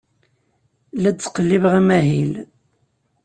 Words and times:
La 0.99 1.09
d-ttqellibeɣ 1.11 1.73
amahil. 1.79 2.33